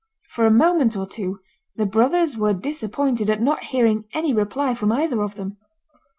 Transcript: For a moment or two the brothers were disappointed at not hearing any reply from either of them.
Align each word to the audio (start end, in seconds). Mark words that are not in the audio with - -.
For 0.29 0.47
a 0.47 0.49
moment 0.49 0.97
or 0.97 1.05
two 1.05 1.41
the 1.75 1.85
brothers 1.85 2.35
were 2.35 2.55
disappointed 2.55 3.29
at 3.29 3.39
not 3.39 3.65
hearing 3.65 4.05
any 4.13 4.33
reply 4.33 4.73
from 4.73 4.91
either 4.91 5.21
of 5.21 5.35
them. 5.35 5.57